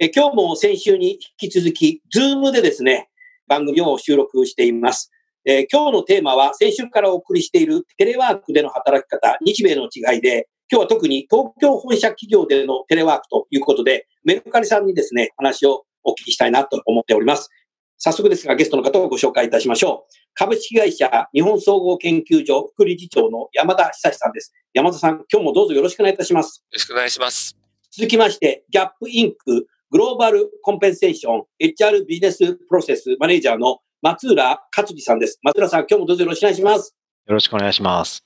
[0.00, 3.08] え今日も先週に引き続きズームでですね
[3.46, 5.10] 番組を収録しています
[5.46, 17.50] えー、今日のテーマは先週からお送りしているテレワークでの働き方、日米の違いで、今日は特に東京本社企業でのテレワークということで、メルカリさんにですね、話をお聞きしたいなと思っております。
[17.98, 20.14] 早速ですが、ゲストの方をご紹介いたしましょう。
[20.32, 24.54] 株式会社日本総合研究所副理事長の山田久さんです。
[24.72, 26.64] 山田さん、今日もどうぞよろしくお願いいたします。
[26.70, 27.54] よろしくお願いします。
[27.90, 35.38] 続きまして、ギャップインクグローバルコンペンセーション HR ビジネスプロセスマネージャーの松浦勝次さんです。
[35.42, 36.94] 松浦さん、今日もどうぞよろしくお願いします。
[37.26, 38.24] よろしくお願いします。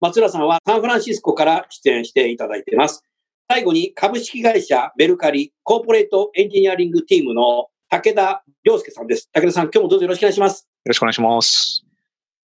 [0.00, 3.04] 松浦さんはサンフランシスコから出演していただいています。
[3.48, 9.28] 最後に株式会社ベルカリコーポレートエンジニアリングチームの武田良介さんです。
[9.32, 10.62] 武田さん、今日もどうぞよろしくお願いします。
[10.62, 11.84] よろしくお願いします。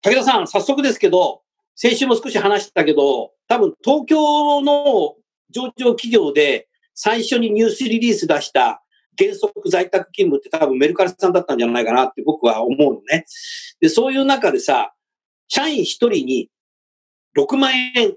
[0.02, 1.42] 武田さん、早速ですけど、
[1.75, 5.17] 先週も少し話したけど、多分東京の
[5.50, 6.67] 上場企業で
[7.00, 8.82] 最初にニュースリリース出した
[9.16, 13.24] 原則在宅勤務って多分メルカリさんだったんじゃないかなって僕は思うのね。
[13.80, 14.92] で、そういう中でさ、
[15.46, 16.50] 社員一人に
[17.36, 18.17] 6万円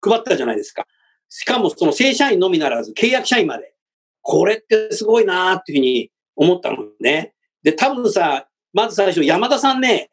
[0.00, 0.86] 配ったじゃないですか。
[1.28, 3.74] しかもその正社員のみならず契約社員まで。
[4.22, 7.34] これってすごいなーっていうふうに思ったのね。
[7.64, 10.10] で、多分さ、まず最初山田さんね、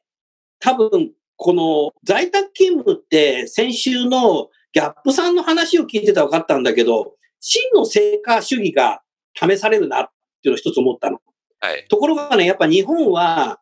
[0.59, 9.01] 多分この在宅勤務って先週のギャップさんの話を聞いてたら分かったんだけど、真の成果主義が
[9.35, 10.05] 試されるなっ
[10.41, 11.19] ていうのを一つ思ったの。
[11.59, 11.85] はい。
[11.89, 13.59] ところがね、やっぱ日本は、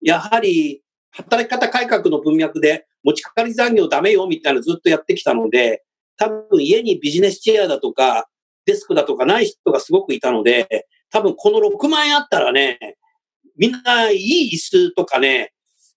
[0.00, 5.82] やはり働き方改革の文脈で持ちかかり残業ダメよみたいなずっとやってきたので、
[6.16, 8.28] 多分家にビジネスチェアだとか、
[8.66, 12.78] デスクだとかない人がすごくいたので、多分この6万円あったらね、
[13.56, 15.52] みんないい椅子とかね、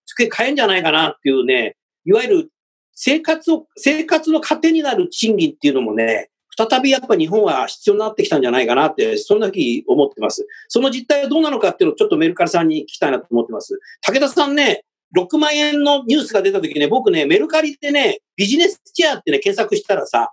[0.05, 1.75] 机買えんじゃないかなっていうね、
[2.05, 2.49] いわゆる
[2.93, 10.45] 生活を、生活の糧になる賃金っていうのもね、再びやっぱ日本は必要になってきたんじゃないかなって、そんなふうに思ってます。
[10.67, 13.79] その実態はどうなのかっていうのをちょっとメルカリさんに聞きたいなと思ってます。
[14.01, 14.83] 武田さんね、
[15.17, 20.31] 6万円のニュースが出た時ね、僕ね、メルカリってね、ビジネスチェアってね、検索したらさ、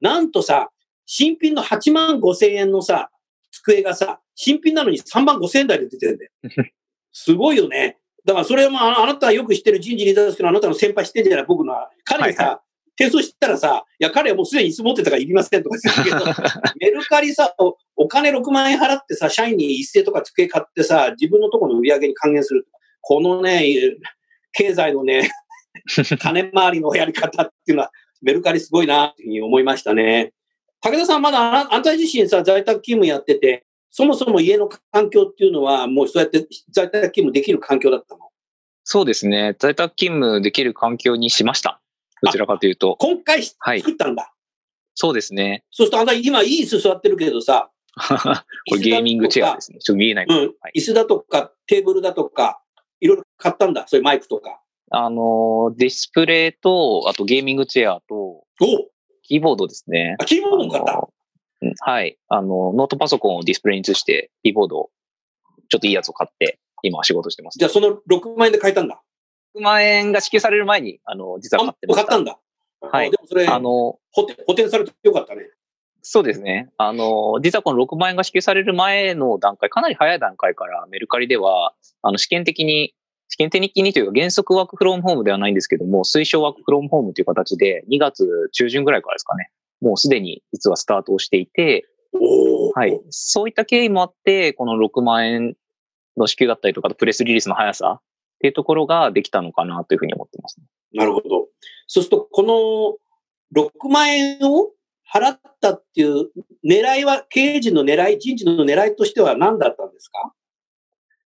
[0.00, 0.70] なんとさ、
[1.06, 3.10] 新品の8万5千円のさ、
[3.50, 6.30] 机がさ、新品なのに3万5千円台で出てるんだよ。
[7.12, 7.98] すごいよね。
[8.24, 11.46] だからそれもあなたはよく知ってる人事リーダーですけど、あなたの先輩知ってんじゃない？
[11.46, 11.90] 僕のは。
[12.04, 12.63] 彼にさ、はい
[12.96, 16.32] 転送したらさ、いや、彼はもうすでに椅子持ってたからいりませんとか言ってたけど、
[16.80, 22.68] メルカリさお、お金6万円払ってさ、社員に一斉とか机買ってさ、自分のところの売り上げに還元する。
[23.00, 23.64] このね、
[24.52, 25.30] 経済のね、
[26.20, 27.90] 金回りのやり方っていうのは、
[28.22, 30.32] メルカリすごいな、っていうふうに思いましたね。
[30.80, 38.28] 武田さん、まだあんた自身さ、在宅勤務やってて、そもそも家の環境っていうのは、もうそうやって在宅勤務できる環境だったの？
[38.82, 39.56] そうですね。
[39.58, 41.80] 在宅勤務できる環境にしました。
[42.22, 42.96] どちらかというと。
[42.98, 44.22] 今回作ったんだ。
[44.22, 44.32] はい、
[44.94, 45.64] そうですね。
[45.70, 47.70] そうすると、あんた今いい椅子座ってるけどさ。
[48.68, 49.78] これゲーミングチェアですね。
[49.78, 50.26] ちょっと見えない。
[50.28, 50.36] うん。
[50.60, 52.60] はい、椅子だとか、テーブルだとか、
[53.00, 53.86] いろいろ買ったんだ。
[53.86, 54.60] そういうマイクとか。
[54.90, 58.44] あの、ディスプレイと、あとゲーミングチェアと、お
[59.22, 60.16] キーボードですね。
[60.18, 61.08] あ、キーボードも買った
[61.86, 62.18] はい。
[62.28, 64.90] あの、ノートパソコンをディスプレイに移して、キーボードを、
[65.68, 67.58] ちょっといいやつを買って、今仕事してます。
[67.58, 69.02] じゃあその6万円で買えたんだ。
[69.56, 72.06] 6万円が支給される前に、あの、実は買ってました。
[72.06, 72.38] 買ったんだ。
[72.80, 73.10] はい。
[73.10, 75.42] でもそれ、あの、補填、補填されてよかったね。
[76.02, 76.70] そうですね。
[76.76, 81.72] あの、実はこの6万円が支給される前の段階、かなり早い段階からメルカリでは、
[82.02, 82.94] あの、試験的に、
[83.28, 89.50] 試験的にというか原則ワークフロームホームではないんですけども、推奨ワークフロームホームという形で2月中旬ぐらいからですかね。
[89.80, 91.86] もうすでに実はスタートをしていて、
[92.74, 93.00] はい。
[93.08, 95.56] そういった経緯もあって、この6万円
[96.16, 98.00] の支給だったりとか、プレスリリースの速さ
[98.44, 101.48] っていうところができたのかなというふうに思ってます、ね、なるほど。
[101.86, 103.00] そうすると、こ
[103.54, 104.70] の6万円を
[105.10, 106.28] 払ったっていう
[106.62, 110.34] 狙いは、経営陣の狙い、人事の狙いとしては何だったんですか？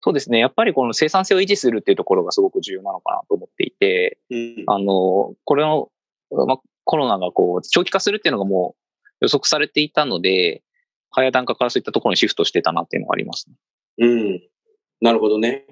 [0.03, 0.39] そうですね。
[0.39, 4.65] やっぱりこの生産性を維持するっていうところがすごく重要なのかなと思っていて、うん。
[4.67, 5.91] あの、これの、
[6.31, 8.75] まあ、コロナがこう、長期化するっていうのがも
[9.23, 10.63] う予測されていたので、
[11.11, 13.57] 早段階からそういったところにシフトしてたなっていうのがありますね。
[13.97, 14.43] うん。
[15.01, 15.65] なるほどね。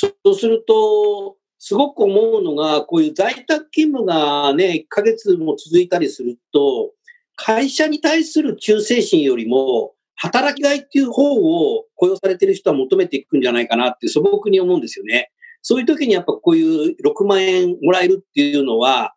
[0.00, 6.92] そうすると、すごく思うのが、こういう在宅勤務がね、1ヶ月も続いたりすると、
[7.34, 15.32] 会社に対する忠誠心よりも、働きがいっていう方を雇用されてる人は求めていくんじゃないかなって素朴に思うんですよね。
[15.62, 19.14] そういう時にやっぱこういう6万円もらえるっていうのは、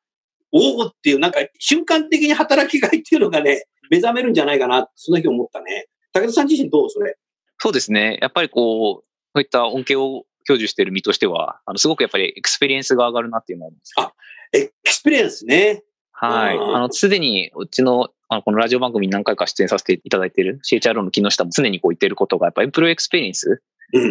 [0.51, 5.87] おおっていう、なんか瞬間的に働きがいっていうのがね、目覚めるんじゃないかな、その日思ったね。
[6.13, 7.15] 武田さん自身どうそれ？
[7.59, 8.17] そうですね。
[8.21, 9.05] やっぱりこう、こ
[9.35, 13.93] ういった恩恵を享受している身としては、あの、すごくやっぱり experience が上がるなっていうのは思います。
[13.97, 14.13] あ、
[14.53, 15.83] experience ね。
[16.11, 16.57] はい。
[16.57, 23.61] あの、すでに、うちの、あの、このラジオ番組に何回か出演させていただいている CHRO の木下も常にこう言っていることが、やっぱ employee experience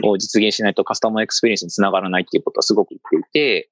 [0.02, 3.70] を実現しないと customer experience につながらないっていうことはすごく言っていて、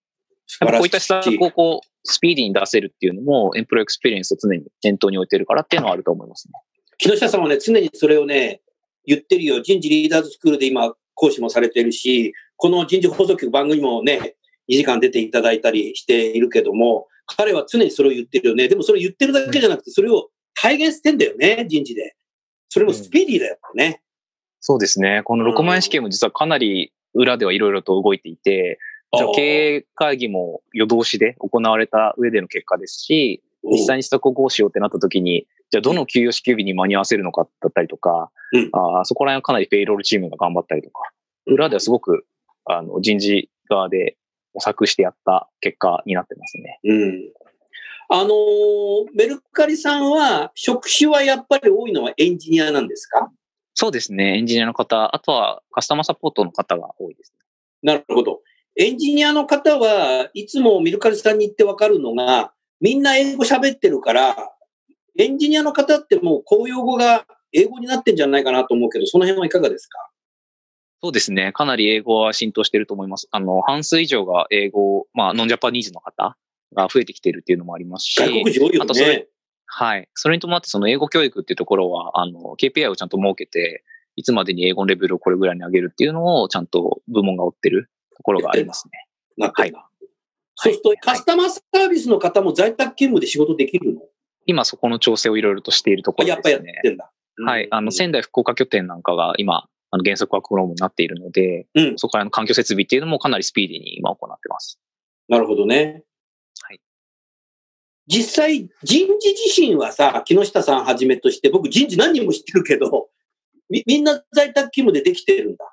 [0.60, 6.52] やっぱこういった施策をこう、スピーディーに出せるっていうのも、 employee experience を常に念頭に置いてるからっていうのはあると思いますね。
[6.98, 8.62] 木下さんはね、常にそれをね、
[9.04, 9.62] 言ってるよ。
[9.62, 14.36] 人事リーダーズスクールで今、講師もされてるし、この人事放送局番組もね、
[14.70, 18.68] 2時間出ていただいたりしているけども、彼は常にそれを言ってるよね。
[18.68, 22.14] でもそれを言ってるだけじゃなくて、それを体現してんだよね、人事で。
[22.68, 23.86] それもスピーディーだよね。
[23.86, 23.96] うん、
[24.60, 25.22] そうですね。
[25.24, 28.78] この6万円試験も実はかなり裏ではいろいろと動いていて、
[29.34, 41.10] 経営会議も夜通しで行われた上での結果ですし、実際に施策をこうしようってなった時に、じゃあどの給与支給日に間に合わせるのかだったりとか、うん、あそこら辺はかなりペイロールチームが頑張ったりとか、
[41.46, 42.26] 裏ではすごく
[42.64, 44.16] あの人事側で
[44.54, 46.80] 模索してやった結果になってますね。
[46.84, 47.32] うん。
[48.10, 48.30] あの
[49.14, 53.30] メルカリさんは職種はやっぱり多いのはエンジニアなんですか？
[53.74, 54.38] そうですね。
[54.38, 57.34] エンジニアの方、あとはカスタマーサポートの方が多いです、
[57.84, 57.92] ね。
[57.92, 58.40] なるほど。
[58.76, 64.36] エンジニアの方はいつもメルカリさんに行ってわかるのが、みんな英語喋ってるから、
[65.18, 69.98] エンジニアの方ってもう公用語が英語になってんじゃないかなと思うけど、その辺はいかがですか？
[71.02, 71.52] そうですね。
[71.52, 73.28] かなり英語は浸透してると思います。
[73.30, 76.36] あの、半数以上が英語、まあ、ノンジャパニーズの方
[76.74, 78.16] が増えてきてるっていうのもありますし。
[78.20, 78.78] 外国人多いよね。
[78.82, 79.28] あとそれ、
[79.66, 80.08] はい。
[80.14, 83.84] それに伴ってその英語教育っていうところは、あの、KPI をちゃんと設けて、
[84.16, 89.46] いつまでに英語レベルをこれぐらいに上げるっていうのをちゃんと部門が追ってるところがありますね。
[89.48, 89.72] はい。
[90.60, 94.00] そうすると、カスタマーサービスの方も在宅勤務で仕事できるの？
[94.46, 96.52] 今そこの調整をいろいろとしているところですね。
[96.52, 97.10] やっぱやってんだ。
[97.44, 97.68] はい。
[97.70, 104.80] あの、仙台福岡拠点なんかが今、あの原則ワークフロームになっているので、うん、そこからの環境設備っていうのもかなりスピーディーに今行ってます。
[105.28, 106.02] なるほどね。
[106.62, 106.80] はい。
[108.06, 113.08] 実際、人事自身はさ、木下さんはじめとして、僕人事何人も知ってるけど、
[113.70, 115.72] み、みんな在宅勤務でできてるんだ。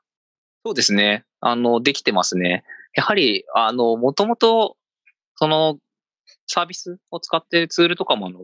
[0.66, 1.26] そうですね。
[1.42, 2.64] あの、できてますね。
[2.96, 4.78] やはり、あの、もともと、
[5.36, 5.78] その、
[6.48, 8.40] サービスを使っているツールとかも、あの、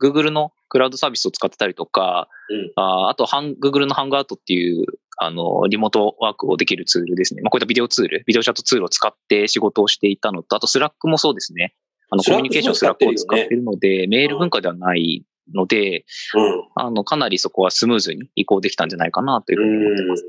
[0.00, 4.86] Google のクラウドサービスを使ってたりとか、うん、ああと、Google のハングアウトっていう、
[5.16, 7.42] あの、リモートワークをできるツールですね。
[7.42, 11.74] まあ、こういったビデオツール、ビデオチャットツールを使って仕事をしていたのと、あと、スラックもそうですね。
[12.10, 20.24] あの、コミュニケーションスラックを使っているので、メール文化ではないので、うん、あの、かなりそこはスムーズに移行できたんじゃないかなというふうに思ってます。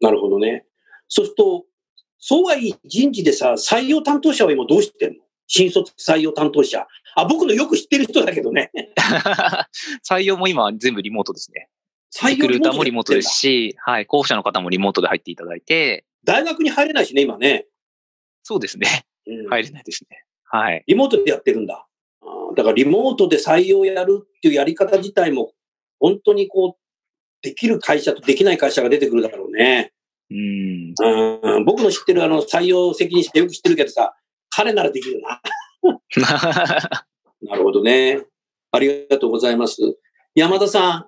[0.00, 0.64] なるほどね。
[1.10, 1.64] そうすると、
[2.18, 5.24] そうはいい人事でさ、採用担当者は今どうしてんの？
[5.46, 6.86] 新卒採用担当者。
[7.16, 8.70] あ、僕のよく知ってる人だけどね。
[10.08, 11.68] 採用も今全部リモートですね。
[12.14, 16.06] 採用リクルーターもリモートですし、はい、候補者の方もリモートで入っていただいて。
[16.22, 17.66] 大学に入れないしね、今ね。
[18.44, 19.04] そうですね。
[19.26, 20.24] うん、入れないですね。
[20.44, 20.84] はい。
[20.86, 21.86] リモートでやってるんだ。
[22.54, 25.52] だからリモートで採用やるっていうやり方自体も、
[25.98, 26.80] 本当にこう、
[27.42, 29.92] できる会社とできない会社が出てくるだろうね。
[30.30, 30.94] うん、
[31.54, 34.14] うん僕の知ってるあの採用責任者よく知ってるけどさ、
[34.50, 35.40] 彼ならできるな。
[37.42, 38.24] なるほどね。
[38.70, 39.80] ありがとうございます。
[40.34, 41.06] 山田さん、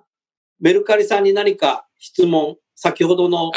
[0.59, 3.51] メルカリさんに何か質問、先ほどの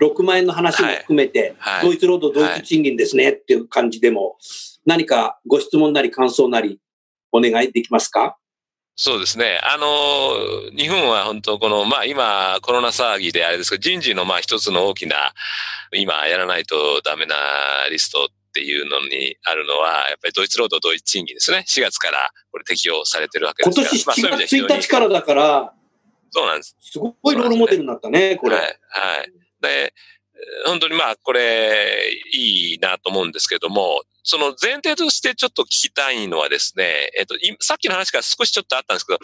[0.00, 4.38] 6万円の話も含めて、はいはい、ドイツ労働、ドイツ賃金ですねっていう感じでも、
[4.86, 6.80] 何かご質問なり感想なり
[7.30, 8.37] お願いできますか？
[9.00, 9.60] そうですね。
[9.62, 15.34] あの、日本は本当この、まあ今コロナ騒ぎであれですけど、人事のまあ一つの大きな、
[15.92, 17.36] 今やらないとダメな
[17.92, 21.64] リストっていうのにあるのは、やっぱりドイツ労働同一賃金ですね。
[21.68, 22.18] 4月から
[22.50, 24.16] これ適用されてるわけですから。
[24.16, 25.72] 今年7月1日からだから、
[26.30, 26.76] そうなんです。
[26.80, 28.56] すごいロールモデルになったね、これ。
[28.56, 28.64] はい。
[28.64, 28.70] は
[29.24, 29.32] い。
[29.62, 29.94] で、
[30.66, 39.18] 本当にまあ、これ、いいなと思うんですけども、その前提としてちょっと聞きたいのはですね、えっと、さっきの話から少しちょっとあったんですけど、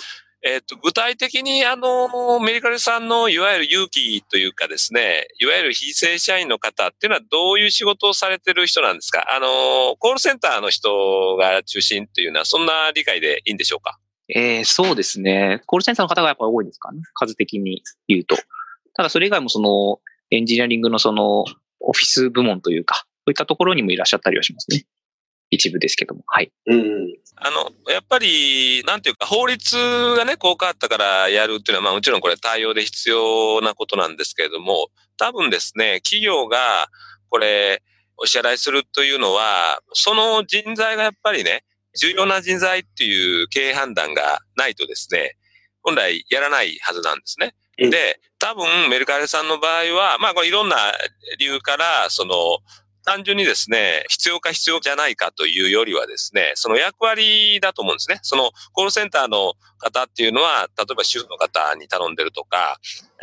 [0.46, 9.26] えっ、と、具体的に、あの、メリカルさんのいわゆる勇気というかですね、いわゆる非正社員の方っていうのはどういう仕事をされてる人なんですか？
[9.30, 13.98] あの、コールセンターの人が中心というのは、そんな理解でいいんでしょうか？
[14.28, 15.62] えー、そうですね。
[15.66, 17.02] コールセンターの方がやっぱり多いんですかね？
[17.12, 18.36] 数的に言うと。
[18.94, 21.44] ただそれ以外もその、エンジニアリングのその、
[21.80, 24.84] オフィス部門というか、そういったところにもいらっしゃったりはしますね。
[25.54, 26.22] 一部ですけども。
[26.26, 26.52] はい。
[26.66, 27.14] うん。
[27.36, 29.76] あの、やっぱり、なんていうか、法律
[30.16, 36.88] がね、こう変わったからやるっていうのは、まあもちろんこれ対応で必要なことなんですけれども、多分ですね、企業が、
[37.30, 37.82] これ、
[38.16, 41.64] お支払いするというのは、その人材がやっぱりね、
[41.98, 45.36] 重要な人材っていう経営判断がないとですね、
[45.82, 47.54] 本来やらないはずなんですね。
[47.76, 50.76] で、多分メルカリさんの場合は、まあこれいろんな
[51.38, 52.58] 理由から、その、
[53.04, 58.18] 単純にですね、必要か必要じゃないかというよりはですね、その役割だと思うんですね。
[58.22, 62.78] そのコールセンターの方っていうのは、例えば主婦の方に頼んでるとか、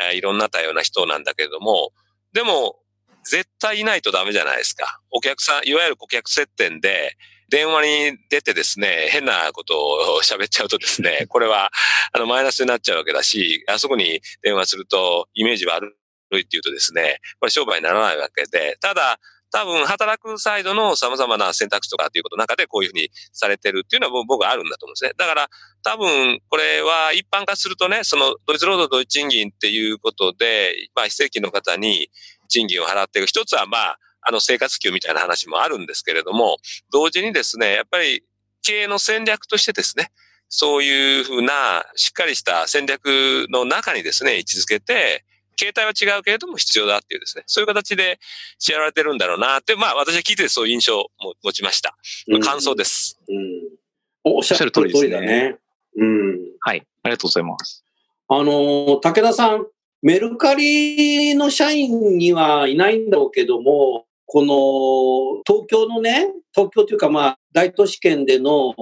[0.10, 1.92] えー、いろんな多様な人なんだけれども、
[2.34, 2.78] でも、
[3.24, 5.00] 絶対いないとダメじゃないですか。
[5.12, 7.18] お客さん、いわゆる顧客接点で、
[7.50, 11.70] 電話に出てですね、変なことを喋っちゃうとですね、 これは、
[12.14, 15.94] あの、マイナスになっちゃうわけだし、あそこに電話すると、イメージ悪
[16.32, 19.20] いっていうとですね、これ商売にならないわけで、ただ、
[19.52, 25.12] 多分働くサイドの様々な選択肢とかっていうことの中でこういうふうにされてるっていうのは僕はあるんだと思うんですね。
[25.18, 25.50] だから
[25.84, 32.10] 多分これは一般化するとね、そのドイツ労働ドイツ賃金っていうことで、まあ非正規の方に
[32.48, 33.28] 賃金を払っていく。
[33.28, 36.58] 一つはまあ、あの生活給みたいな話もあるんですけれども、
[36.92, 38.24] 同時にですね、やっぱり
[38.62, 40.12] 経営の戦略としてですね、
[40.48, 48.20] そういうふうなしっかりした戦略の中にですね、位置づけて、形態は違うけれども必要だっていうですね、そういう形で
[48.58, 51.10] 知られてるんだろうなって、まあ私は聞いてそういう印象を
[51.44, 51.96] 持ちました。
[52.44, 53.20] 感想です。
[53.30, 53.82] うん。
[54.24, 55.58] おっしゃる通りですね。
[55.98, 56.40] うん。
[56.60, 56.86] はい。
[57.04, 57.84] ありがとうございます。
[58.28, 59.66] あの、武田さん、
[60.02, 68.74] メルカリの社員にはいないんだろうけども、この東京のね、東京というかまあ大都市圏での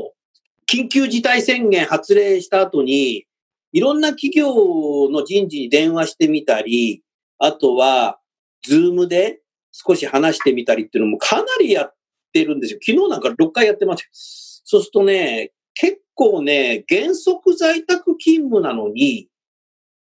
[0.71, 3.25] 緊急事態宣言発令した後に、
[3.71, 7.03] いろんな企業の人事に電話してみたり、
[7.37, 8.19] あとは、
[8.63, 11.95] ズームで少し話してみたりっていうのもかなりやっ
[12.33, 12.79] てるんですよ。
[12.85, 14.61] 昨日なんか6回やってます。
[14.65, 19.29] そうするとね、結構ね、原則在宅勤務なのに、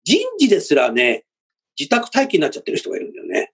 [0.05, 1.25] 人事ですらね、
[1.79, 3.53] 自宅待機になっちゃってる人がいるんだよね。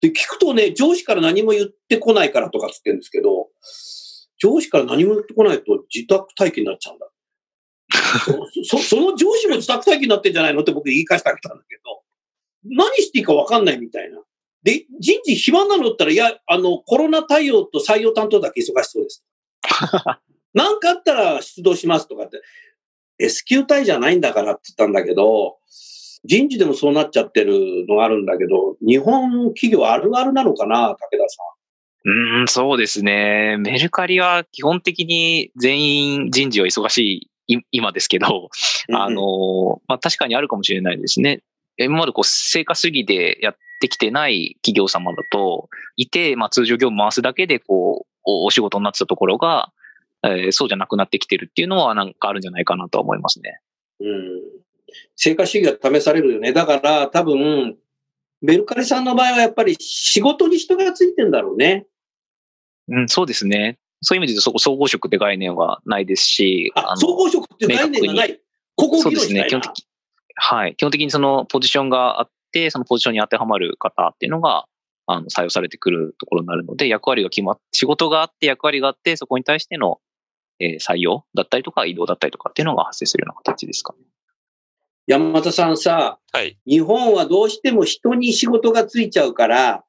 [0.00, 3.48] で、聞くとね、上司から何も言ってこないからとかつってるんですけど、
[4.38, 7.08] 上司から何も言ってこないと自宅待機になっちゃうんだ。
[8.64, 10.60] そ その上司も自宅待機になってんじゃないの？
[10.60, 12.02] って僕言い返してあげたんだけど、
[12.64, 14.20] 何していいか分かんないみたいな。
[14.62, 19.24] で、人事暇なのったら、いや、あの、コロナ対応と採用担当だけ忙しそうです。
[20.54, 22.40] なんかあったら出動しますとかって、
[23.18, 25.58] S q 隊じゃないんだからって言ったんだけど、
[26.24, 31.54] 人事でもそうなっちゃってるのがあるんだけど、日本企業あるあるなのかな、武田さん。
[32.06, 33.56] うん、そうですね。
[33.58, 37.30] メルカリは基本的に全員人事は忙しい
[37.70, 38.48] 今ですけど、
[38.92, 41.42] あの、まあ、確かにあるかもしれないですね。
[41.78, 49.72] 今までこう、成果主義でやってきてない企業様だと、いて、まあ、通常業務回すだけで、こう、お仕事になってたところが、
[50.22, 53.60] えー、そうじゃなくなってきてるっていうのはなんかあるんじゃないかなと思いますね。
[54.00, 54.40] うん。
[55.16, 56.52] 成果主義が試されるよね。
[56.52, 57.76] だから多分、
[58.40, 61.86] メルカリさんの場合はやっぱり仕事に人がついてんだろうね。
[62.88, 63.78] うん、そうですね。
[64.04, 66.72] そういう意味でそこ総合職って概念はないですし。
[66.74, 68.40] あ総合職って概念がない。
[68.76, 69.46] ここそうですね。
[69.48, 69.86] 基本的
[70.36, 70.76] はい。
[70.76, 74.66] 基本的にそのポジションがあって、そのポジションに当てはまる方っていうのが、
[75.06, 80.00] あの、採用されてくるところになるので、役割が決まっ、仕事があって役割があって、そこに対しての、
[80.58, 84.04] えー、採用だったりとか移動だったりとかっていうのが発生するような形ですかね。
[85.06, 89.84] 山田さんさ、はい、日本はどうしても人に仕事がついちゃうから、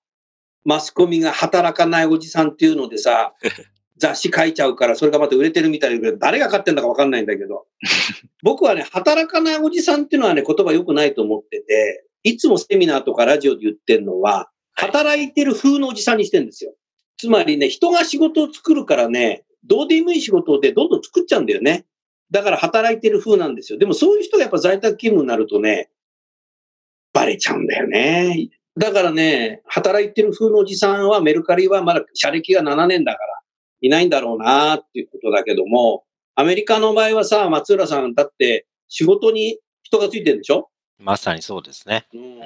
[0.66, 3.34] マスコミが働かないおじさんっていうのでさ、
[3.98, 7.66] 雑誌書いちゃうから、それがまた売れてるみたいで、誰が買ってんだかわかんないんだけど。
[8.44, 16.74] 僕はね、働かないおじさんっていうのはね、言葉良くないと思ってて、いつもセミナーとかラジオで言ってるのは、働いてる風のおじさんにしてるんですよ。
[17.18, 21.86] つまりね、人が仕事を作るからね、どうでもいい仕事でどんどん作っちゃうんだよね。
[22.32, 23.80] だから働いてる風なんですよ。
[23.80, 25.90] でもそういう人がやっぱ在宅勤務になるとね、
[27.14, 28.50] バレちゃうんだよね。
[28.78, 33.35] だからね、働いてる風のおじさんはメルカリはまだ社歴が7年だから、
[33.82, 36.04] いないんだろうなっていうことだけども、
[36.36, 40.70] アメリカの場合はさ、松浦さん、だって仕事に人がついてるんでしょ？
[41.00, 42.06] まさにそうですね。
[42.14, 42.40] うん、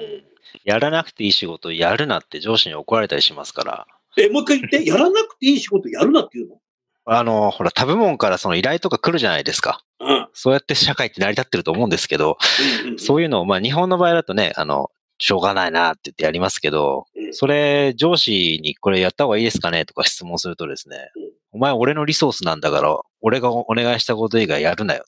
[0.63, 3.87] やらなくていい仕事やるなって上司に怒られたりしますから。
[4.17, 6.59] え、もう一回言って、 やらなくていい仕事やるなって言うの？
[7.05, 9.83] あの、ほら、他部門からその依頼とか来るじゃないですか。
[9.99, 10.27] うん。
[10.33, 12.37] そうやって社会って成り立ってると思うんですけど、
[12.83, 25.05] うんうんそういうのを、まあ日本の場合だとね、あの、しょうがないなって言ってやりますけどう、んそれ上司にこれやった方がいいですかねとか質問するとですねうん、お前俺のリソースなんだから、俺がお願いしたこと以外やるなよ。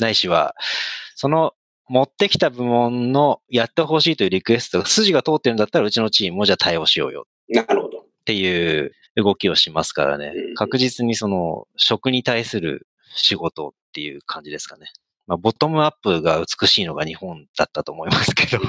[0.00, 0.54] ないしは、
[1.14, 1.54] その
[1.88, 7.98] 持ってきた部門のやってほしいというリクエストが筋が通ってるんだったらうちのチームもじゃあ対応しようよなるほど。
[7.98, 10.54] っていう動きをしますからねうん。
[10.54, 14.88] 確実にその職に対する仕事っていう感じですかね。
[15.26, 18.62] まあ、ボトムアップが美しいのが日本だったと思いますけど、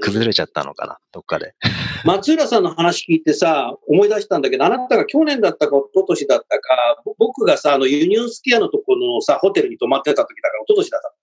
[0.00, 1.54] 崩れちゃったのかな、どっかで。
[2.04, 11.14] 松浦さんの話聞いてさ、思い出したんだけど、あなたが去年だったか一昨年だったか、ぼ僕がさ、あのユニオンスキアのところのさ、ホテルに泊まってた時だから、一昨年だった。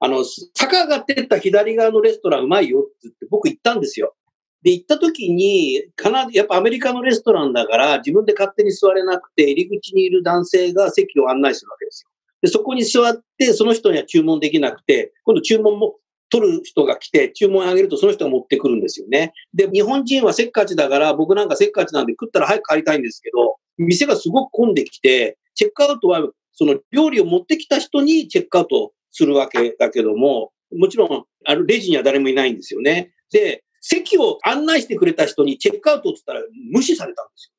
[0.00, 4.14] あの、坂上がってった左側のレストランうまいよって言って僕行ったんですよ。
[4.62, 12.10] で、行った時に、かな、やっぱアメリカのレストランだから、自分で勝手に座れなくて、入り口にいる男性が席を案内するわけですよ。
[12.42, 15.96] で、そこに座って、その人には注文できなくて、今度注文も
[16.30, 19.32] 取る人が来て、注文あげるとその人が持ってくるんですよね。
[19.54, 33.12] で、日本人はせっかちだから、僕なんかせっかちなんで食ったら早く帰りたいんですけど、店がすごく混んできて、チェックアウトは、その料理を持ってきた人にチェックアウトするわけだけども、もちろん、あの、レジには誰もいないんですよね。
[33.32, 36.42] で、席を案内してくれた人にチェックアウトって言ったら
[36.72, 37.52] 無視されたんです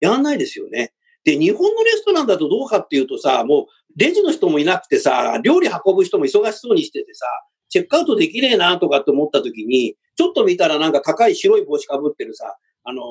[0.00, 0.12] よね。
[0.12, 0.92] やんないですよね。
[1.24, 3.66] で、日本のレストランだとどうかっていうとさ、もう
[4.00, 7.26] レジの人もいなくてさ、料理運ぶ人も忙しそうにしててさ、
[7.68, 13.02] チェックアウトできねえなとかって思った時に、ちょっと見たらなんか高い白い帽子かぶってるさ、あの、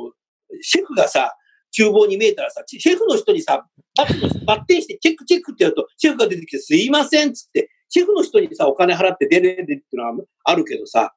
[0.61, 1.35] シェフがさ、
[1.71, 3.67] 厨房に見えたらさ、シェフの人にさ、
[4.47, 11.13] バッテンしてチェックチェックってやると、シェフが出てきてすいませんっつって、シェフの人にさ、お金払って出れるっていうのはあるけどさ、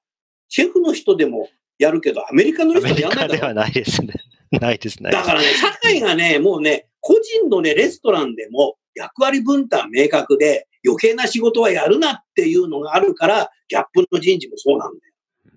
[0.51, 1.49] シェフの人でも
[1.79, 4.13] やるけど、アメリカのレストアメリランやんないだろカではないですね。
[4.51, 5.11] ないですね。
[5.11, 15.13] だからね、社会がね、もうね、個人のね、レストランでも役割分担明確で、余計な仕事はやるなっていうのがあるから、ギャップの人事もそうなんだよ。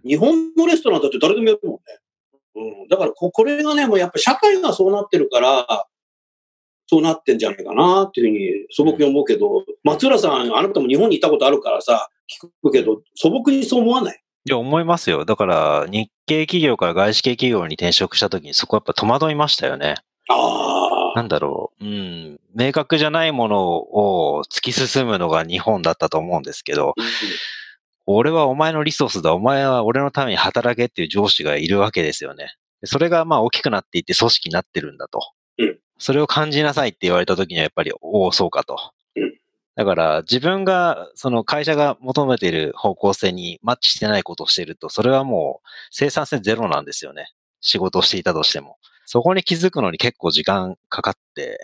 [0.06, 1.82] 日本のレストランだって誰でもやるもんね。
[2.82, 2.88] うん。
[2.88, 5.88] だからこ、これがね、もうやっぱ社会がそうなってるから、
[6.88, 12.10] そうなってんじゃないかなっていうふうに素朴に思うけど、松浦さん、あなたも日本にいたことあるからさ、
[12.42, 14.22] 聞くけど、素朴にそう思わない？
[14.48, 15.26] いや、思いますよ。
[15.26, 19.96] だから、日系企業から外資系企業に転職した時にそこやっぱ戸惑いましたよね。
[20.30, 20.75] ああ。
[21.16, 21.86] なんだろう。
[21.86, 22.40] うん。
[22.54, 26.94] 明確じゃないものを突き進むのが日本だったと思うんですけど、
[28.06, 32.56] 俺はお前のリソースだ、お前は俺のために働けっていう上司がいるわけですよね。
[32.82, 35.22] でそれがまあ大きくなっていって組織になってるんだと。
[35.58, 38.78] うんそれを感じなさいって言われた時にはやっぱり、おお、そうかと。
[39.16, 39.34] うん
[39.78, 47.30] だから自分が、その会社が求めている方向性にマッチしてないことをしていると、それはもう生産性ゼロなんですよね。
[47.62, 48.78] 仕事をしていたとしても。
[49.06, 51.60] そこに気づくのに結構時間かかって、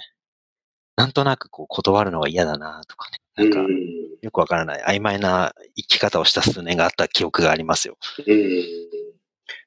[0.96, 3.18] なんとなくこう断るのが嫌だなとかね。
[3.36, 7.98] なんか、うんよくわからない曖昧な生き方をした数年があった記憶がありますよ。
[8.28, 8.64] うん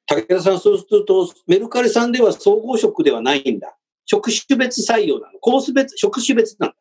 [0.07, 3.75] 武田さん、そうすると、メルカリさんでは総合職ではないんだ。
[4.05, 5.39] 職種別採用なの。
[5.41, 6.73] コース別、職種別なの。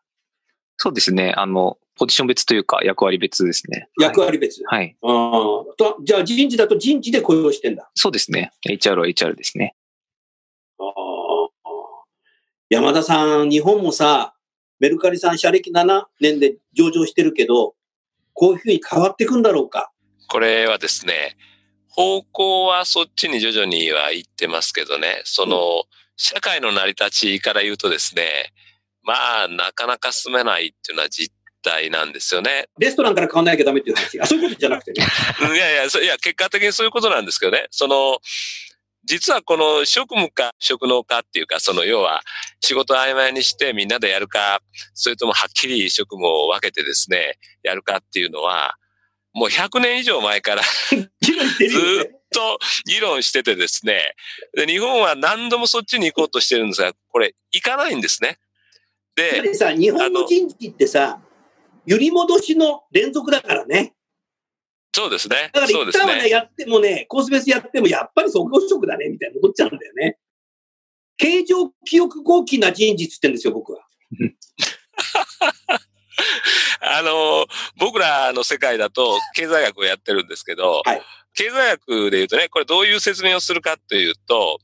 [0.77, 1.34] そうですね。
[1.38, 3.88] あの、ポジション別というか役割別ですね。
[3.99, 4.62] 役割別。
[4.65, 4.95] はい。
[5.01, 7.89] あーとじゃあ人事だと人事で雇用してんだ。
[7.93, 8.51] そうですね。
[8.67, 9.75] HR は HR ですね。
[12.73, 14.33] 山田さん、日本もさ、
[14.79, 17.75] メルカリさん、社歴7年で上場してるけど、
[18.33, 19.91] こういうふうに変わっていくんだろうか？
[20.27, 21.38] これはですね、
[21.88, 25.83] 方向はそっちに徐々には行ってますけどね、その、
[26.17, 28.51] 社会の成り立ちから言うとですね、
[29.03, 31.31] まあ、なかなか進めないっていうのは実
[31.62, 32.69] 態なんですよね。
[32.79, 34.19] レストランから買わなきゃダメっていう話。
[34.19, 35.05] あ、そういうことじゃなくてね。
[35.43, 37.67] う んいやいや、そいや、結果的にそういうことなんですけどね。
[37.69, 38.17] その、
[39.05, 42.21] 実はこの職務か職能かっていうか、その要は
[42.61, 44.61] 仕事を曖昧にしてみんなでやるか、
[44.93, 48.75] それともはっきり職務を分けてですね、やるかっていうのは、
[49.33, 50.61] もう100年以上前から
[50.91, 54.13] ずっと議論しててですね、
[54.53, 58.39] で日本は何度もそっちに行こうとしてるんですが、これ行かないんですね。
[59.15, 61.19] で、やっぱりさ、日本の人事ってさ、
[61.85, 63.93] 揺り戻しの連続だからね。
[64.93, 65.67] そうですねだか。
[65.67, 66.29] ら一旦はね、ね。
[66.29, 70.17] やってもね、コースベースやってもやっぱり総合職だね、みたいな戻っちゃうんだよね。
[71.17, 73.88] 形状記憶合気な人事って言ってるんですよ、僕は。
[76.82, 81.01] あの、僕らの世界だと経済学をやってるんですけど、はい
[81.36, 84.60] 経済学で言うとね、これどういう説明をするかというと、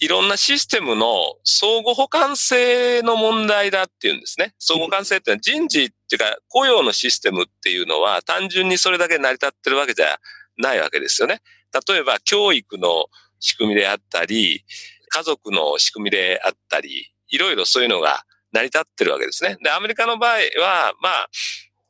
[0.00, 1.06] いろんなシステムの
[1.44, 4.54] 相互補完性の問題だっていうんですね。
[4.58, 10.18] 相互補完性ってのは人事っていうか雇用のシステムっていうのは単純にそれだけ成り立ってるわけじゃ
[10.58, 11.40] ないわけですよね。
[11.88, 13.06] 例えば教育の
[13.40, 14.64] 仕組みであったり、
[15.08, 19.56] 家族の仕組みであったり、いろいろそういうのが成り立ってるわけですね。
[19.62, 21.28] で、アメリカの場合は、まあ、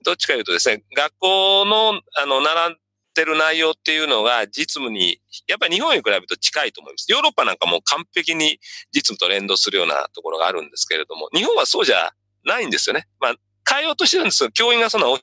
[0.04, 2.70] どっちかいうとですね、学校の、あの、習っ
[3.16, 7.10] てる内容っていうのが実務に、やっぱり日本に比べると近いと思います。
[7.10, 8.60] ヨーロッパなんかも完璧に
[8.92, 12.10] 実務と連動するようなところがあるんですけれども、日本はそうじゃ
[12.44, 13.08] ないんですよね。
[13.18, 13.34] まあ、
[13.68, 15.18] 変えようとしてるんですよ、教員がそんな教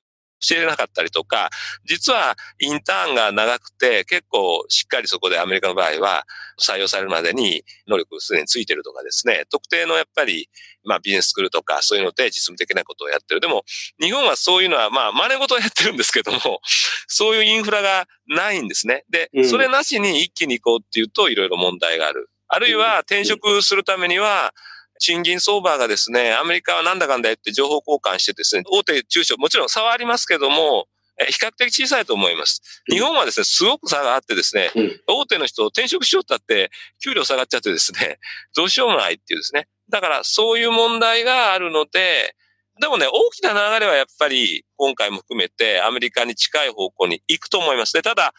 [0.52, 1.50] えなかったりとか、
[1.86, 6.26] 実はインターンが長くて結構しっかりそこでアメリカの場合は
[6.60, 10.50] 採用されるまでに能力すでについてるとかですね、特定のやっぱり
[10.84, 13.40] まあビジネススクールとかそういうので実務的なことをやってる。
[13.40, 13.64] でも
[14.02, 16.60] 日本はそういうのはまあ真似事をやってるんですけども、
[17.08, 19.06] そういうインフラがないんですね。
[19.10, 22.30] で、それなしに一気に行こうっていうといろいろ問題がある。
[22.48, 24.54] あるいは転職するためには、
[25.00, 30.88] 賃金相場がですね、アメリカはなんだかんだ言って情報交換してですね、大手中小、もちろん差はありますけども、
[31.28, 32.62] 比較的小さいと思います。
[32.90, 36.72] 日本はですね、すごく差があってですね、うん、大手の人を転職しようったって、
[37.04, 38.20] 給料下がっちゃってですね、
[38.56, 39.68] どうしようもないっていうですね。
[39.90, 42.36] だからそういう問題があるので、
[42.80, 48.02] でもね、大きな流れはやっぱり今回も含めてアメリカに近い方向に行くと思いますね。
[48.02, 48.34] ただ、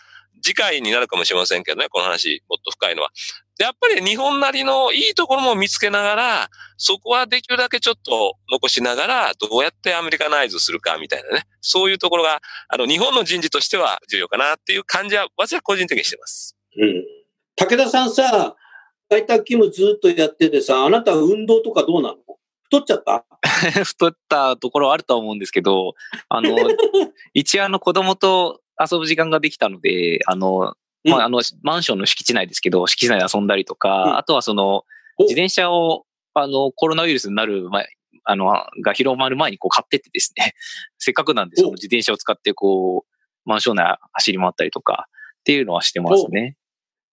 [0.45, 3.11] 次回になるかもしれませんけどね、この話、もっと深いのは。
[3.59, 11.45] やっぱり日本なりのいいところも見つけながら、そこはできるだけちょっと残しながら、どうやってアメリカナイズするかみたいなね。
[11.63, 16.57] そういうところが、あの、日本の人事としては重要かなっていう感じは、私は個人的にしてます。
[16.77, 17.05] うん。
[17.57, 18.57] 武田さんさ、
[19.09, 22.17] 在宅勤務ずっとやっててさ、あなた運動とかどうなの？
[22.65, 23.25] 太っちゃった？
[23.85, 25.95] 太ったところあると思うんですけど、
[26.29, 26.57] あの、
[27.35, 34.85] 一応あの子供と遊ぶ時間ができたので、あの、まあ、あの、マンションの敷地内ですけど、敷地内で遊んだりとか、うん、あとはその、
[35.19, 37.89] 自転車を、あの、コロナウイルスになる前、
[38.25, 38.47] あの、
[38.83, 40.55] が広まる前にこう買ってってですね、
[40.99, 45.09] せっかくなんでその自転車を使ってこう、マンション内走り回ったりとか
[45.41, 46.57] っていうのはしてますね。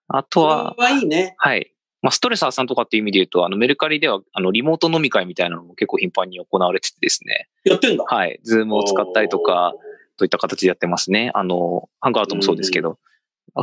[0.08, 1.36] あとは、はいいね。
[1.38, 1.74] はい。
[2.02, 7.47] まあ、ストレス発散とかっていう意味で言うと、あの、メルカリでは、あの、リモート飲み会みたいなのも結構頻繁に行われててですね。
[7.63, 8.39] やってんだはい。
[8.43, 9.74] ズームを使ったりとか、
[10.21, 11.31] といった形でやってますね。
[11.34, 12.99] あの、ハングアウトもそうですけど、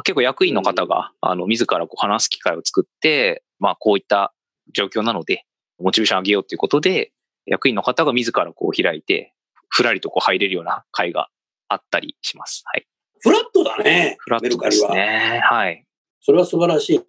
[0.02, 4.34] 結構役員の方が、あの、自らこう話す機会を作って、まあ、こういった
[4.74, 5.44] 状況なので、
[5.78, 7.12] モチベーション上げようということで、
[7.46, 9.32] 役員の方が自らこう開いて、
[9.68, 11.28] ふらりとこう入れるような会が
[11.68, 12.64] あったりします。
[12.66, 12.88] はい。
[13.20, 14.16] フラットだね。
[14.18, 15.40] フラットですね。
[15.44, 15.84] はい。
[16.20, 17.04] それは素晴らしいね。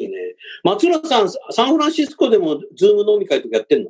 [0.63, 3.89] 松浦さん、サンフランシスコでもズーム飲み会とかやってんの？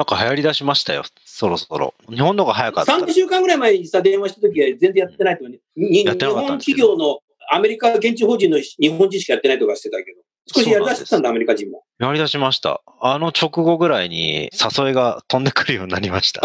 [0.00, 1.92] なんか流行り出しましたよ、そろそろ。
[2.08, 2.92] 日本の方が早かった。
[2.94, 5.58] 3週間ぐらい前にさ、電話した時は全然やってないとかね。
[5.76, 7.20] 日本企業の
[7.52, 10.22] アメリカ現地法人の日本人しかやってないとかしてたけど、
[10.54, 11.84] 少しやり出したんだ、アメリカ人も。
[11.98, 12.80] やり出しました。
[13.02, 16.40] あの直後ぐらいに誘いが飛んでくるようになりました。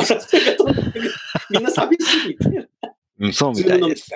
[1.49, 2.37] みんな寂しい。
[3.23, 4.11] うん、そうみたいです。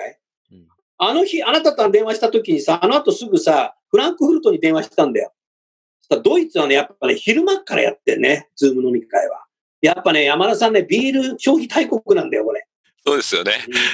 [0.98, 5.32] あの日、あなたと電話した時にさ、あの後すぐさ、フランクフルトに電話したんだよ。
[6.18, 9.44] ドイツはね、やっぱね、昼間からやってんね、ズーム飲み会は。
[9.80, 12.66] やっぱね、山田さんね、ビール消費大国なんだよ、これ。
[13.06, 13.52] そうですよね。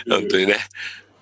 [0.08, 0.56] 本当にね。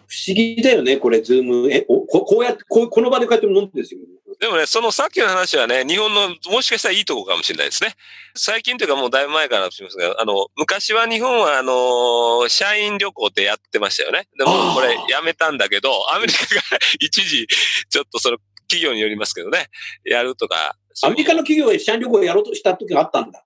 [0.07, 1.71] 不思議だよね、これ、ズーム。
[1.71, 4.01] え、ここうやってこ、この場でこうやって飲んでるんですよ。
[4.41, 7.95] でもね、そのさっきの話はね、日本のもしかしたらいいとこかもしれないですね。
[8.35, 14.27] 最近というかもうだいぶ前からしますが、あの、昔は日本はあの、社員旅行ってやってましたよね。
[14.39, 16.63] でもこれやめたんだけど、アメリカが
[17.01, 17.47] 一時、
[17.89, 19.69] ちょっとその企業によりますけどね、
[20.05, 20.77] やるとか。
[21.03, 23.45] アメリカの企業で社員旅行をやろうとした時があったんだ。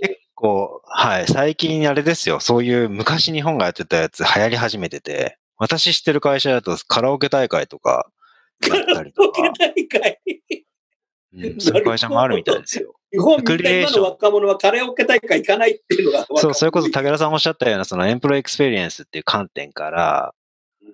[0.00, 1.26] 結構、はい。
[1.26, 2.40] 最近あれですよ。
[2.40, 8.10] そういう昔日本がやってたやつ流行り始めてて、私知ってる会社だとカラオケ大会とか
[8.68, 9.42] やったりとか。
[9.42, 10.20] カラオケ大会？
[11.36, 12.94] うん、そういう会社もあるみたいですよ。
[13.12, 20.34] 日本みたいな若者はカラオケ大会行かないっていうのがそう、それこそ武田さんおっしゃったような、その employee experience っていう観点から、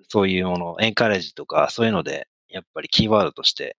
[0.07, 3.75] そういうもの、 encourage とか、そういうので、やっぱりキーワードとして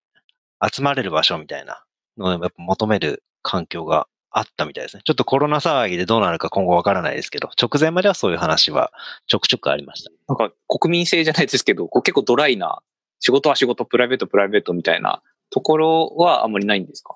[0.71, 1.83] 集まれる場所みたいな
[2.17, 5.03] のをやっぱ求める環境があったみたいですね。
[5.05, 8.91] ちょっとコロナ騒ぎでどうなるか今後わからないですけど、直前まではそういう話は
[9.27, 10.11] ちょくちょくありました。
[10.27, 12.81] なんか国民性じゃないですけど、こう結構ドライな、
[13.19, 17.15] 仕事は仕事、プライベート、プライベートみたいなところはあんまりないんですか？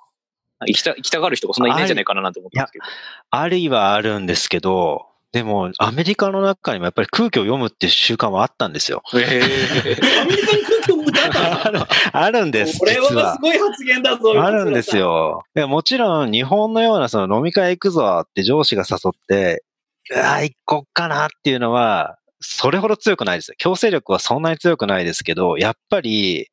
[0.67, 2.85] 行きた、行きたがる人がそんないないんじゃないかなと思ってますけど。
[3.31, 9.03] あるいはあるんですけど、でも、アメリカの中にもやっぱり空気を読むっていう習慣はあったんですよ。
[9.13, 11.79] えー、アメリカに空気読むある
[12.13, 12.79] あるんです。
[12.79, 14.41] これはすごい発言だぞ。
[14.41, 15.43] あるんですよ。
[15.55, 19.63] もちろん、日本のようなその飲み会行くぞって上司が誘って、
[20.11, 26.47] うわ、行こっかなっていうのは、それほど強くないです強制力はそんなに強くないですけど、やっぱり、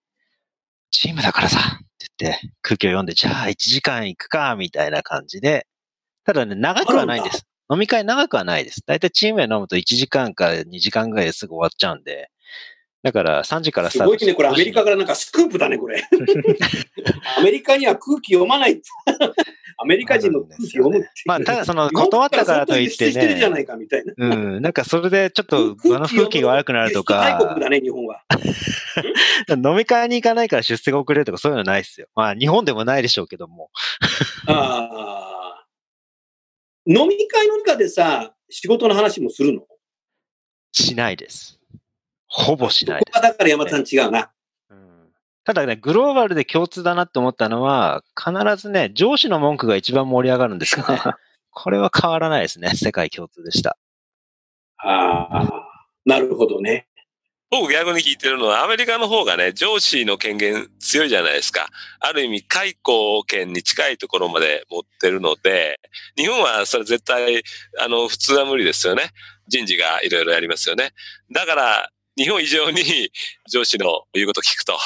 [0.91, 5.67] チームだからさ、って言って、空気を読んで、じゃあ1時間行くか、みたいな感じで、
[6.25, 7.47] ただね、長くはないんです。
[7.75, 8.83] 飲み会長くはないです。
[8.87, 12.31] だいたいチームで飲むと1時間か2時間ぐらいですぐ終わっちゃうんで、
[13.03, 16.03] だから3時からスタートすごいね、これアメリカからなんかスクープだね、これ。
[17.37, 18.81] アメリカには空気読まない。
[19.77, 21.11] アメリカ人の空気読むっていう。
[21.27, 24.15] まあ、ただその、断ったからといって日本から相当輸出してるじゃなね、いかみたいな。
[24.17, 28.23] うん、なんかそれでちょっと場の空気が悪くなると輸出大国か、だね、日本は。
[29.51, 32.07] 飲み会に行かないから出世が遅れるとかそういうのはないですよ。
[32.15, 33.71] まあ、日本でもないでしょうけども。
[34.47, 35.34] ああ。
[36.87, 39.61] 飲み会の中でさ、仕事の話もするの？
[39.62, 39.79] こ
[40.73, 41.59] しないです。
[42.27, 43.16] ほぼしないこです。
[43.16, 44.31] はだから山田さん違うな。
[44.70, 44.94] うん
[45.47, 50.99] ただね、グローバルで共通だなって思ったのは、必ずね、上司の文句が一番盛り上がるんですよね。
[51.51, 52.70] これは変わらないですね。
[52.70, 53.77] 世界共通でした。
[54.79, 55.64] ああ。
[56.07, 56.88] なるほどね。
[57.51, 61.69] 僕逆に聞いてるのは、アメリカの方がね、上司の権限強いじゃないですか。
[62.01, 65.79] ある意味、解雇権に近いところまで持ってるので、
[66.17, 67.43] 日本はそれ絶対、
[67.81, 69.11] あの、普通は無理ですよね。
[69.47, 70.93] 人事がいろいろやりますよね。
[71.33, 72.83] だから、日本以上に
[73.51, 74.79] 上司の言うこと聞くと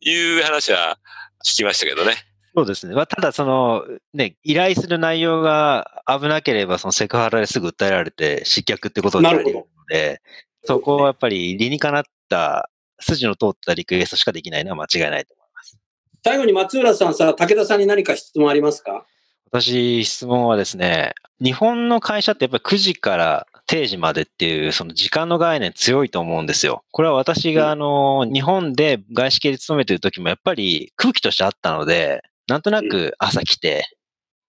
[0.00, 0.98] いう話は
[1.44, 2.14] 聞きましたけどね。
[2.56, 2.94] そうですね。
[2.94, 10.22] まあ、ただ、その、ね、依頼する内容が危なければ、そのセクハラですぐ訴えられて失脚ってことになるのなるほで、
[10.66, 15.78] そこはやっぱり理にかなった、筋の通ったリクエストしかできないのは間違いないと思います。
[16.24, 19.06] 最後に松浦さんさ、武田さんに何か質問ありますか？
[19.52, 26.82] 私、質問はですね、日本の会社ってやっぱり9時から定時までっていう、その時間の概念強いと思うんですよ。
[26.90, 33.84] これは私があの、日本で外資系で勤めてる時もやっぱり空気としてあったので、なんとなく朝来て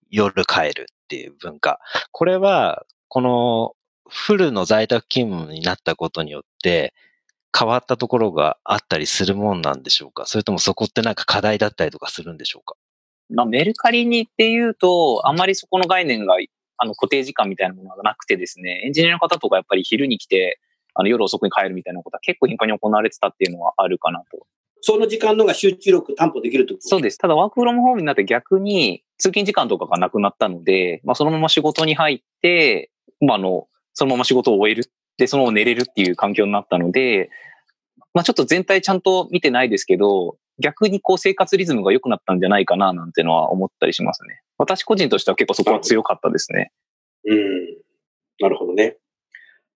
[0.10, 1.80] 夜帰るっていう文化。
[2.12, 3.74] これは、この
[4.10, 6.94] フルの在宅勤務になったことによって、
[7.58, 10.26] 変わったところがあったりするもんなんでしょうか？
[10.26, 12.76] それともそこってなんか課題だったりとかするんでしょうか？
[13.30, 16.36] まあ、メルカリにっていうと、あんまりそこの概念が、
[16.78, 20.60] あの、固定時間みたいなものがなくてですね、エンジニアの方とかやっぱり昼に来て、
[20.94, 24.46] あの、夜遅くに帰るみたいなことは結構頻繁に行われてたっていうのはあるかなと。
[24.82, 26.88] その時間のが集中力担保できるってこと？
[26.88, 27.18] そうです。
[27.18, 33.68] ただワークフロムホームになって逆に通勤時間とかがなくなったので、まあ、そのまま仕事に入って、まあ、あの、
[33.98, 34.92] そのまま仕事を終える。
[35.18, 37.32] で、そのまま寝れるっていう環境になったので、
[38.14, 44.40] まあ、ちょっと全体ちゃんと見てないですけど、逆にこう生活リズムが良くなったんじゃないかななんてのは思ったりしますね。
[44.60, 46.72] 私個人としては結構そこは強かったですね。
[47.26, 47.38] うん。
[48.40, 48.98] なるほどね。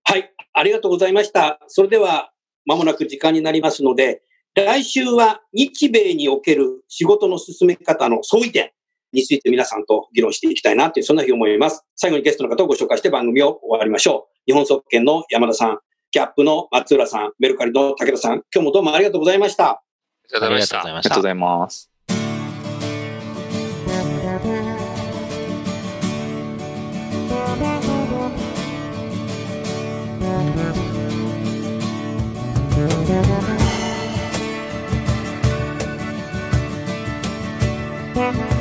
[0.04, 0.32] はい。
[0.54, 1.60] ありがとうございました。
[1.66, 2.32] それでは、
[2.68, 4.22] まもなく時間になりますので、
[4.54, 8.72] 来週は日米における仕事の進め方の相違点
[9.14, 11.84] について皆さんと議論していきたいなという、そんなふうに思います。
[11.96, 14.34] 最後にゲストの方をご紹介して番組を終わりましょう。
[14.46, 15.80] 日本総研の山田さん、
[16.12, 19.70] ギャップの松浦さん、メルカリの武田さん、今日もどうもありがとうございました。
[19.70, 19.82] あ
[20.30, 20.80] りがとうございました。
[20.80, 21.92] ありがとうございました
[38.24, 38.61] あ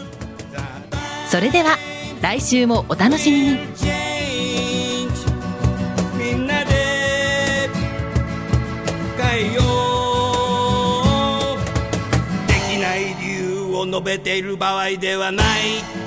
[1.31, 1.77] それでは
[2.21, 3.59] 来週もお楽しみに
[6.17, 7.69] みんなで
[9.17, 9.61] 変えよ
[11.55, 11.57] う
[12.49, 16.00] できない理由を述べている場合ではない